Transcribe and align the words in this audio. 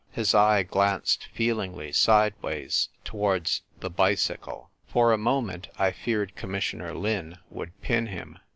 His 0.09 0.33
eye 0.33 0.63
glanced 0.63 1.27
feelingly 1.31 1.91
sideways 1.91 2.89
towards 3.03 3.61
the 3.81 3.89
bicycle. 3.91 4.71
For 4.87 5.13
a 5.13 5.17
moment 5.19 5.67
I 5.77 5.91
feared 5.91 6.35
Commissioner 6.35 6.95
Lin 6.95 7.37
would 7.51 7.79
pin 7.83 8.07
him. 8.07 8.39